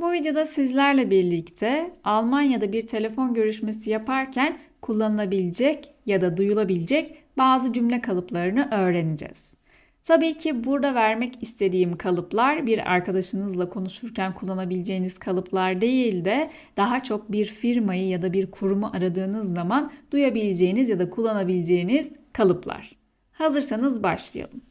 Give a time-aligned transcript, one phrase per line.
[0.00, 8.00] Bu videoda sizlerle birlikte Almanya'da bir telefon görüşmesi yaparken kullanılabilecek ya da duyulabilecek bazı cümle
[8.00, 9.54] kalıplarını öğreneceğiz.
[10.02, 17.32] Tabii ki burada vermek istediğim kalıplar bir arkadaşınızla konuşurken kullanabileceğiniz kalıplar değil de daha çok
[17.32, 22.96] bir firmayı ya da bir kurumu aradığınız zaman duyabileceğiniz ya da kullanabileceğiniz kalıplar.
[23.32, 24.69] Hazırsanız başlayalım.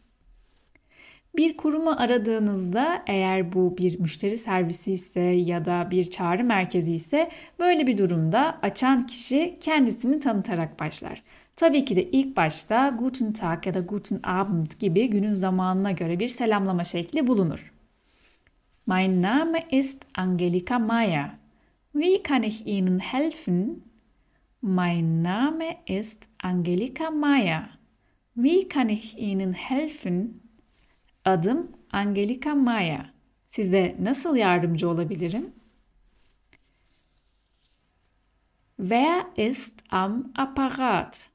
[1.37, 7.29] Bir kurumu aradığınızda eğer bu bir müşteri servisi ise ya da bir çağrı merkezi ise
[7.59, 11.23] böyle bir durumda açan kişi kendisini tanıtarak başlar.
[11.55, 16.19] Tabii ki de ilk başta Guten Tag ya da Guten Abend gibi günün zamanına göre
[16.19, 17.73] bir selamlama şekli bulunur.
[18.87, 21.29] Mein Name ist Angelika Meyer.
[21.93, 23.83] Wie kann ich Ihnen helfen?
[24.61, 27.69] Mein Name ist Angelika Meyer.
[28.35, 30.48] Wie kann ich Ihnen helfen?
[31.29, 33.13] Adım Angelika Meyer.
[33.47, 35.53] Size nasıl yardımcı olabilirim?
[38.77, 41.29] Wer ist am Apparat?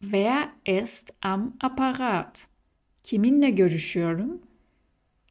[0.00, 2.48] Wer ist am Apparat?
[3.02, 4.40] Kiminle görüşüyorum?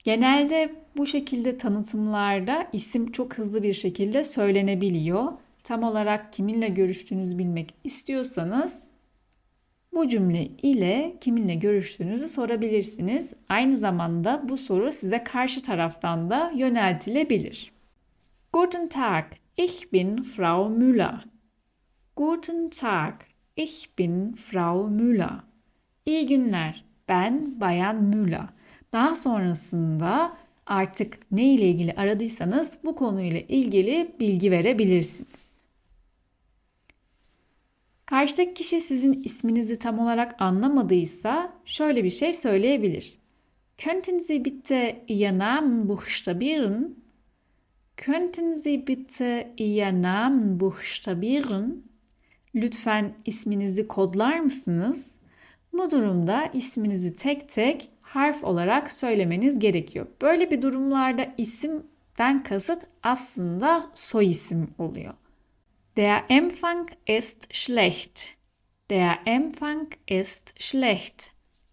[0.04, 5.32] Genelde bu şekilde tanıtımlarda isim çok hızlı bir şekilde söylenebiliyor.
[5.64, 8.80] Tam olarak kiminle görüştüğünüzü bilmek istiyorsanız
[9.94, 13.34] bu cümle ile kiminle görüştüğünüzü sorabilirsiniz.
[13.50, 17.72] Aynı zamanda bu soru size karşı taraftan da yöneltilebilir.
[18.54, 19.26] Guten Tag,
[19.58, 21.26] ich bin Frau Müller.
[22.16, 23.14] Guten Tag,
[23.56, 25.40] ich bin Frau Müller.
[26.06, 28.50] İyi günler, ben Bayan Müller.
[28.94, 30.34] Daha sonrasında
[30.66, 35.59] artık ne ile ilgili aradıysanız bu konuyla ilgili bilgi verebilirsiniz.
[38.10, 43.18] Karşıdaki kişi sizin isminizi tam olarak anlamadıysa şöyle bir şey söyleyebilir.
[43.78, 46.96] Könnten Sie bitte Ihr Namen buchstabieren?
[47.98, 51.84] Könnten Sie bitte Ihr Namen buchstabieren?
[52.56, 55.20] Lütfen isminizi kodlar mısınız?
[55.74, 60.08] Bu durumda isminizi tek tek harf olarak söylemeniz gerekiyor.
[60.22, 65.14] Böyle bir durumlarda isimden kasıt aslında soy isim oluyor.
[65.98, 68.38] Der Empfang ist schlecht.
[68.90, 71.32] Der Empfang ist schlecht.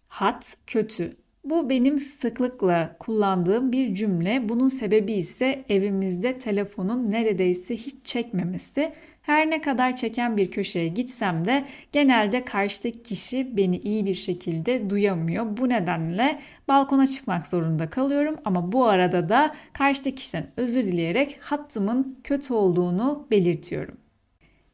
[0.09, 1.17] Hat kötü.
[1.43, 4.49] Bu benim sıklıkla kullandığım bir cümle.
[4.49, 8.93] Bunun sebebi ise evimizde telefonun neredeyse hiç çekmemesi.
[9.21, 14.89] Her ne kadar çeken bir köşeye gitsem de genelde karşıdaki kişi beni iyi bir şekilde
[14.89, 15.57] duyamıyor.
[15.57, 22.19] Bu nedenle balkona çıkmak zorunda kalıyorum ama bu arada da karşıdaki kişiden özür dileyerek hattımın
[22.23, 24.06] kötü olduğunu belirtiyorum.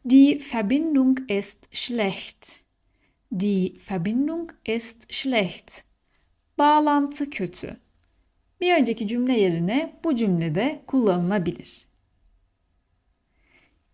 [0.05, 2.65] Die Verbindung ist schlecht.
[3.31, 5.85] Die Verbindung ist schlecht.
[6.57, 7.77] Bağlantı kötü.
[8.61, 11.87] Bir önceki cümle yerine bu cümlede kullanılabilir.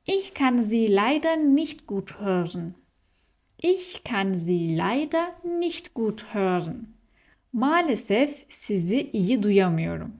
[0.07, 2.73] Ich kann Sie leider nicht gut hören.
[3.61, 6.87] Ich kann Sie leider nicht gut hören.
[7.53, 10.13] Maalesef sizi iyi duyamıyorum.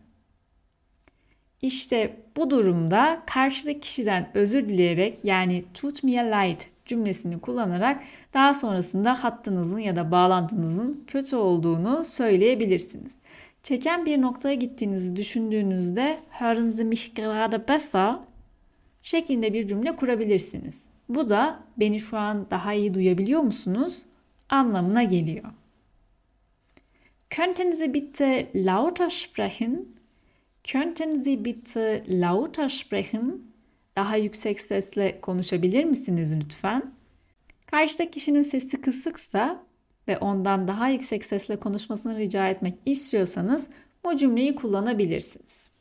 [1.62, 8.04] İşte bu durumda karşıdaki kişiden özür dileyerek yani tut me leid cümlesini kullanarak
[8.34, 13.16] daha sonrasında hattınızın ya da bağlantınızın kötü olduğunu söyleyebilirsiniz.
[13.64, 18.16] Çeken bir noktaya gittiğinizi düşündüğünüzde hören Sie mich gerade besser
[19.04, 20.88] şeklinde bir cümle kurabilirsiniz.
[21.10, 24.06] Bu da beni şu an daha iyi duyabiliyor musunuz
[24.50, 25.44] anlamına geliyor.
[27.30, 29.99] Könnten Sie bitte lauter sprechen?
[30.72, 33.42] Könnten Sie bitte lauter sprechen?
[33.96, 36.94] Daha yüksek sesle konuşabilir misiniz lütfen?
[37.66, 39.64] Karşıdaki kişinin sesi kısıksa
[40.08, 43.70] ve ondan daha yüksek sesle konuşmasını rica etmek istiyorsanız
[44.06, 45.72] bu cümleyi kullanabilirsiniz.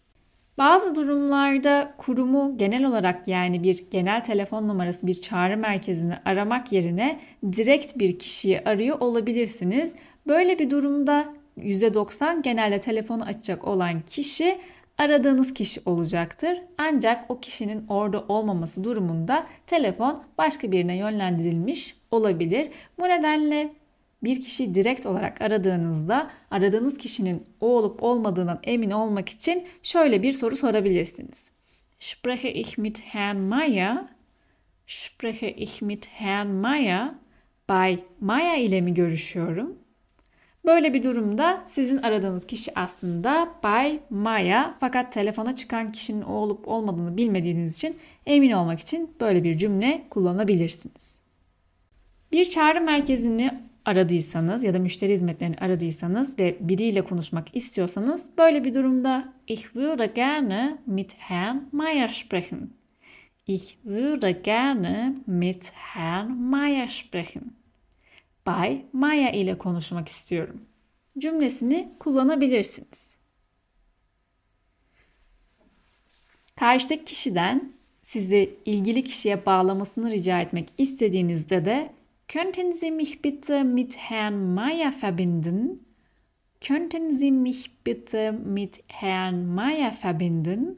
[0.59, 7.21] Bazı durumlarda kurumu genel olarak yani bir genel telefon numarası bir çağrı merkezini aramak yerine
[7.53, 9.95] direkt bir kişiyi arıyor olabilirsiniz.
[10.29, 14.59] Böyle bir durumda %90 genelde telefonu açacak olan kişi
[14.99, 16.59] aradığınız kişi olacaktır.
[16.79, 22.69] Ancak o kişinin orada olmaması durumunda telefon başka birine yönlendirilmiş olabilir.
[23.01, 23.73] Bu nedenle
[24.23, 30.33] bir kişi direkt olarak aradığınızda aradığınız kişinin o olup olmadığından emin olmak için şöyle bir
[30.33, 31.53] soru sorabilirsiniz.
[31.99, 34.05] Spreche ich mit Herrn Mayer?
[34.87, 37.15] Spreche ich mit Herrn Mayer?
[37.69, 39.79] Bay Maya ile mi görüşüyorum?
[40.69, 46.69] Böyle bir durumda sizin aradığınız kişi aslında Bay Maya fakat telefona çıkan kişinin o olup
[46.69, 51.21] olmadığını bilmediğiniz için emin olmak için böyle bir cümle kullanabilirsiniz.
[52.33, 58.75] Bir çağrı merkezini aradıysanız ya da müşteri hizmetlerini aradıysanız ve biriyle konuşmak istiyorsanız böyle bir
[58.75, 62.71] durumda ich würde gerne mit Herrn Meyer sprechen.
[63.47, 67.58] Ich würde gerne mit Herrn Meyer sprechen.
[68.49, 70.61] Bay Maya ile konuşmak istiyorum.
[71.19, 73.17] Cümlesini kullanabilirsiniz.
[76.57, 77.73] Karşıdaki kişiden
[78.03, 81.93] sizi ilgili kişiye bağlamasını rica etmek istediğinizde de
[82.29, 85.79] Könnten Sie mich bitte mit Herrn Meier verbinden?
[86.61, 90.77] Könnten Sie mich bitte mit Herrn Meier verbinden?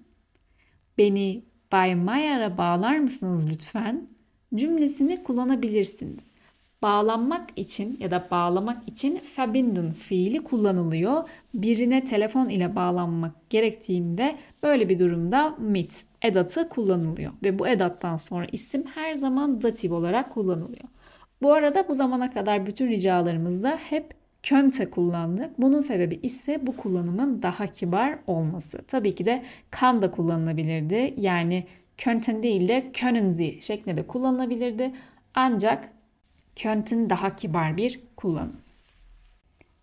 [0.98, 1.42] Beni
[1.72, 4.08] Bay Meyer'a bağlar mısınız lütfen?
[4.54, 6.29] Cümlesini kullanabilirsiniz.
[6.82, 11.28] Bağlanmak için ya da bağlamak için verbinden fiili kullanılıyor.
[11.54, 17.32] Birine telefon ile bağlanmak gerektiğinde böyle bir durumda mit edatı kullanılıyor.
[17.44, 20.84] Ve bu edattan sonra isim her zaman datif olarak kullanılıyor.
[21.42, 25.58] Bu arada bu zamana kadar bütün ricalarımızda hep könte kullandık.
[25.58, 28.82] Bunun sebebi ise bu kullanımın daha kibar olması.
[28.88, 31.14] Tabii ki de kan da kullanılabilirdi.
[31.16, 31.66] Yani
[31.96, 34.92] könten değil de können Sie şeklinde de kullanılabilirdi.
[35.34, 35.99] Ancak
[36.62, 38.56] könten daha kibar bir kullanım.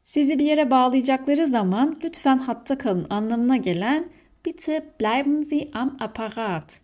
[0.03, 4.09] Sizi bir yere bağlayacakları zaman lütfen hatta kalın anlamına gelen
[4.45, 6.81] bitte bleiben Sie am Apparat.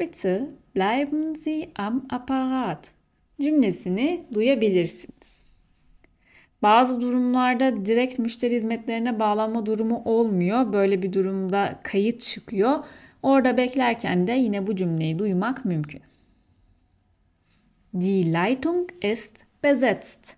[0.00, 2.92] Bitte bleiben Sie am Apparat
[3.40, 5.44] cümlesini duyabilirsiniz.
[6.62, 10.72] Bazı durumlarda direkt müşteri hizmetlerine bağlanma durumu olmuyor.
[10.72, 12.78] Böyle bir durumda kayıt çıkıyor.
[13.22, 16.02] Orada beklerken de yine bu cümleyi duymak mümkün.
[18.00, 20.36] Die Leitung ist besetzt.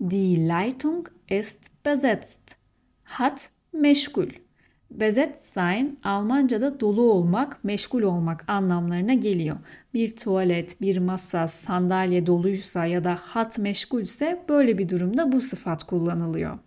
[0.00, 2.56] Die Leitung ist besetzt.
[3.04, 4.28] Hat meşgul.
[4.90, 9.56] Bezet sein Almanca'da dolu olmak, meşgul olmak anlamlarına geliyor.
[9.94, 15.84] Bir tuvalet, bir masa, sandalye doluysa ya da hat meşgulse böyle bir durumda bu sıfat
[15.84, 16.58] kullanılıyor.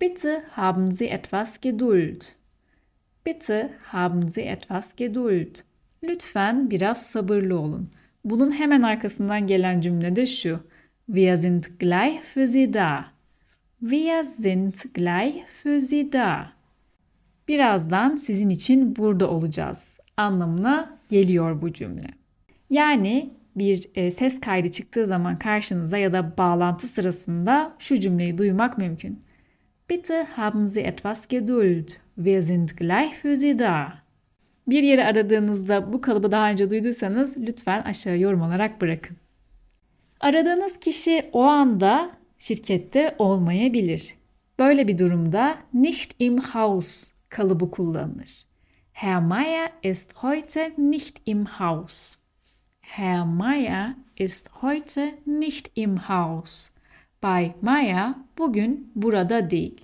[0.00, 2.22] Bitte haben Sie etwas Geduld.
[3.26, 5.56] Bitte haben Sie etwas Geduld.
[6.04, 7.90] Lütfen biraz sabırlı olun.
[8.24, 10.60] Bunun hemen arkasından gelen cümle de şu.
[11.06, 13.04] Wir sind gleich für Sie da.
[13.80, 16.52] Wir sind gleich für Sie da.
[17.48, 22.08] Birazdan sizin için burada olacağız anlamına geliyor bu cümle.
[22.70, 28.78] Yani bir e, ses kaydı çıktığı zaman karşınıza ya da bağlantı sırasında şu cümleyi duymak
[28.78, 29.20] mümkün.
[29.90, 31.88] Bitte haben Sie etwas Geduld.
[32.16, 34.01] Wir sind gleich für Sie da.
[34.66, 39.16] Bir yeri aradığınızda bu kalıbı daha önce duyduysanız lütfen aşağı yorum olarak bırakın.
[40.20, 44.14] Aradığınız kişi o anda şirkette olmayabilir.
[44.58, 48.46] Böyle bir durumda nicht im Haus kalıbı kullanılır.
[48.92, 52.16] Herr Meier ist heute nicht im Haus.
[52.80, 56.70] Herr Meier ist heute nicht im Haus.
[57.22, 59.80] Bay Meier bugün burada değil.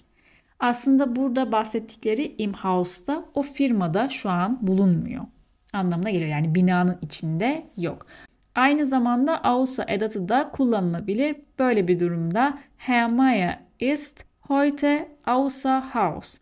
[0.61, 5.25] Aslında burada bahsettikleri im house'da o firmada şu an bulunmuyor.
[5.73, 6.31] Anlamına geliyor.
[6.31, 8.07] Yani binanın içinde yok.
[8.55, 11.37] Aynı zamanda außer edatı da kullanılabilir.
[11.59, 12.59] Böyle bir durumda
[12.89, 16.39] Meier ist heute außer Haus.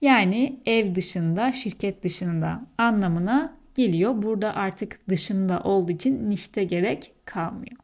[0.00, 4.22] Yani ev dışında, şirket dışında anlamına geliyor.
[4.22, 7.76] Burada artık dışında olduğu için nichte gerek kalmıyor.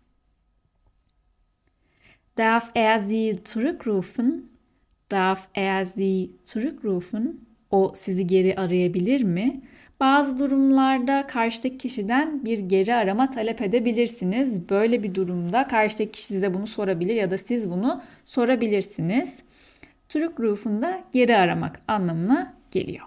[2.39, 4.52] Darf er sie zurückrufen?
[5.13, 7.41] Darf er sie zurückrufen?
[7.71, 9.61] O sizi geri arayabilir mi?
[10.01, 14.69] Bazı durumlarda karşıdaki kişiden bir geri arama talep edebilirsiniz.
[14.69, 19.43] Böyle bir durumda karşıdaki kişi size bunu sorabilir ya da siz bunu sorabilirsiniz.
[20.09, 23.07] Zurückruf'unda geri aramak anlamına geliyor.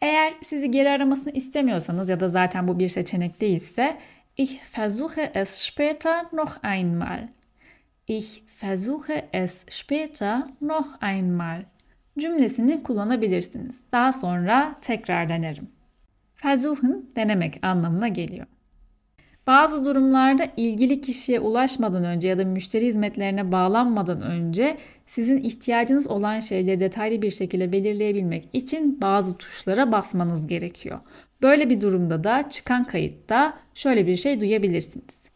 [0.00, 3.98] Eğer sizi geri aramasını istemiyorsanız ya da zaten bu bir seçenek değilse
[4.36, 7.37] Ich versuche es später noch einmal.
[8.10, 11.64] Ich versuche es später noch einmal
[12.18, 13.84] cümlesini kullanabilirsiniz.
[13.92, 15.68] Daha sonra tekrar denerim.
[16.44, 18.46] Versuchen denemek anlamına geliyor.
[19.46, 26.40] Bazı durumlarda ilgili kişiye ulaşmadan önce ya da müşteri hizmetlerine bağlanmadan önce sizin ihtiyacınız olan
[26.40, 30.98] şeyleri detaylı bir şekilde belirleyebilmek için bazı tuşlara basmanız gerekiyor.
[31.42, 35.30] Böyle bir durumda da çıkan kayıtta şöyle bir şey duyabilirsiniz.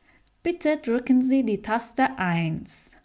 [0.45, 2.97] Bitte drücken Sie die Taste 1.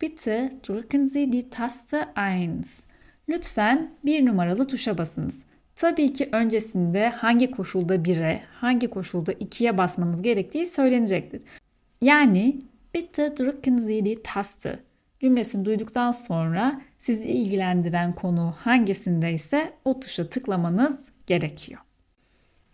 [0.00, 2.86] Bitte drücken Sie die Taste 1.
[3.28, 5.44] Lütfen bir numaralı tuşa basınız.
[5.76, 11.42] Tabii ki öncesinde hangi koşulda 1'e, hangi koşulda 2'ye basmanız gerektiği söylenecektir.
[12.00, 12.58] Yani
[12.94, 14.78] bitte drücken Sie die Taste
[15.20, 21.80] cümlesini duyduktan sonra sizi ilgilendiren konu hangisinde ise o tuşa tıklamanız gerekiyor.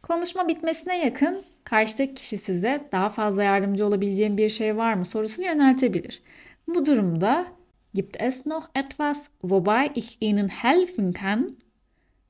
[0.02, 5.46] Konuşma bitmesine yakın karşıdaki kişi size daha fazla yardımcı olabileceğim bir şey var mı sorusunu
[5.46, 6.22] yöneltebilir.
[6.68, 7.46] Bu durumda
[7.94, 11.56] gibt es noch etwas, wobei ich Ihnen helfen kann?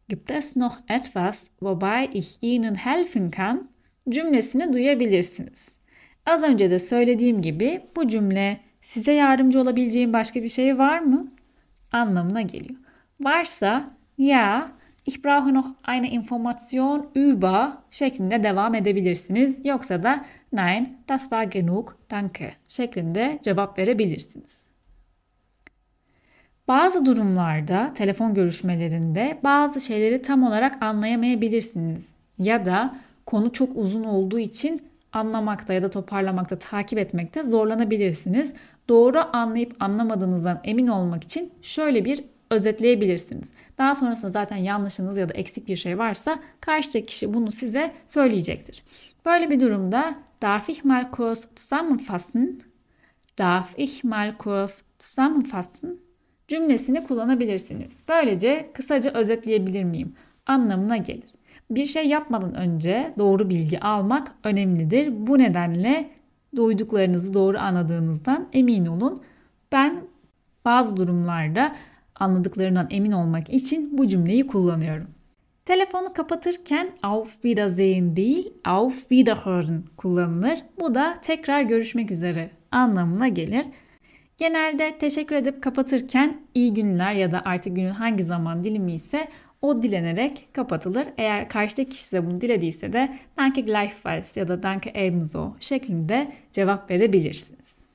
[0.08, 3.70] Gibt es noch etwas, wobei ich Ihnen helfen kann?
[4.10, 5.76] cümlesini duyabilirsiniz.
[6.26, 11.32] Az önce de söylediğim gibi bu cümle size yardımcı olabileceğim başka bir şey var mı?
[11.92, 12.80] anlamına geliyor.
[13.20, 14.72] Varsa ya
[15.06, 19.60] ich brauche noch eine Information über şeklinde devam edebilirsiniz.
[19.64, 24.64] Yoksa da nein, das war genug, danke şeklinde cevap verebilirsiniz.
[26.68, 34.38] Bazı durumlarda telefon görüşmelerinde bazı şeyleri tam olarak anlayamayabilirsiniz ya da konu çok uzun olduğu
[34.38, 38.54] için anlamakta ya da toparlamakta, takip etmekte zorlanabilirsiniz.
[38.88, 43.52] Doğru anlayıp anlamadığınızdan emin olmak için şöyle bir özetleyebilirsiniz.
[43.78, 48.82] Daha sonrasında zaten yanlışınız ya da eksik bir şey varsa karşıdaki kişi bunu size söyleyecektir.
[49.26, 52.60] Böyle bir durumda darf ich mal kurz zusammenfassen?
[53.38, 55.96] Darf ich mal kurz zusammenfassen?
[56.48, 58.02] cümlesini kullanabilirsiniz.
[58.08, 60.14] Böylece kısaca özetleyebilir miyim?
[60.46, 61.30] anlamına gelir.
[61.70, 65.26] Bir şey yapmadan önce doğru bilgi almak önemlidir.
[65.26, 66.10] Bu nedenle
[66.56, 69.22] duyduklarınızı doğru anladığınızdan emin olun.
[69.72, 70.02] Ben
[70.64, 71.72] bazı durumlarda
[72.20, 75.06] anladıklarından emin olmak için bu cümleyi kullanıyorum.
[75.64, 80.58] Telefonu kapatırken auf Wiedersehen değil, auf Wiederhören kullanılır.
[80.80, 83.66] Bu da tekrar görüşmek üzere anlamına gelir.
[84.36, 89.28] Genelde teşekkür edip kapatırken iyi günler ya da artık günün hangi zaman dilimi ise
[89.62, 91.06] o dilenerek kapatılır.
[91.18, 96.90] Eğer karşıdaki kişi size bunu dilediyse de Danke gleichfalls ya da Danke ebenso şeklinde cevap
[96.90, 97.89] verebilirsiniz.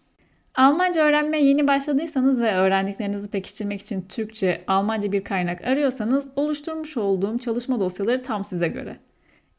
[0.56, 7.38] Almanca öğrenmeye yeni başladıysanız ve öğrendiklerinizi pekiştirmek için Türkçe, Almanca bir kaynak arıyorsanız oluşturmuş olduğum
[7.38, 8.98] çalışma dosyaları tam size göre.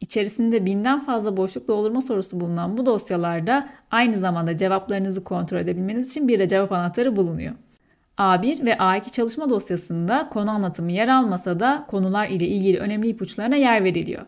[0.01, 6.29] İçerisinde binden fazla boşluk doldurma sorusu bulunan bu dosyalarda aynı zamanda cevaplarınızı kontrol edebilmeniz için
[6.29, 7.55] bir de cevap anahtarı bulunuyor.
[8.19, 13.57] A1 ve A2 çalışma dosyasında konu anlatımı yer almasa da konular ile ilgili önemli ipuçlarına
[13.57, 14.27] yer veriliyor.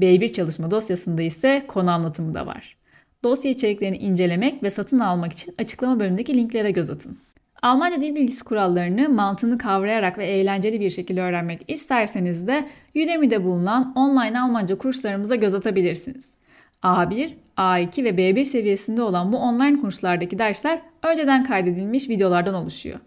[0.00, 2.77] B1 çalışma dosyasında ise konu anlatımı da var.
[3.24, 7.18] Dosya içeriklerini incelemek ve satın almak için açıklama bölümündeki linklere göz atın.
[7.62, 13.92] Almanca dil bilgisi kurallarını mantığını kavrayarak ve eğlenceli bir şekilde öğrenmek isterseniz de Udemy'de bulunan
[13.96, 16.34] online Almanca kurslarımıza göz atabilirsiniz.
[16.82, 22.98] A1, A2 ve B1 seviyesinde olan bu online kurslardaki dersler önceden kaydedilmiş videolardan oluşuyor.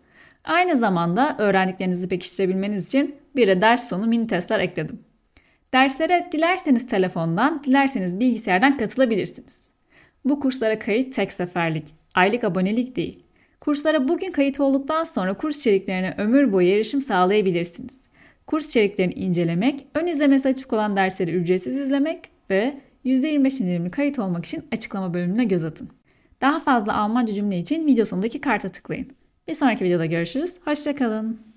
[0.43, 4.99] Aynı zamanda öğrendiklerinizi pekiştirebilmeniz için bir de ders sonu mini testler ekledim.
[5.73, 9.70] Derslere dilerseniz telefondan, dilerseniz bilgisayardan katılabilirsiniz.
[10.25, 13.23] Bu kurslara kayıt tek seferlik, aylık abonelik değil.
[13.59, 18.01] Kurslara bugün kayıt olduktan sonra kurs içeriklerine ömür boyu erişim sağlayabilirsiniz.
[18.47, 22.73] Kurs içeriklerini incelemek, ön izlemesi açık olan dersleri ücretsiz izlemek ve
[23.05, 25.89] %25 indirimli kayıt olmak için açıklama bölümüne göz atın.
[26.41, 29.07] Daha fazla Almanca cümle için video sonundaki karta tıklayın.
[29.47, 30.59] Bir sonraki videoda görüşürüz.
[30.65, 31.50] Hoşçakalın.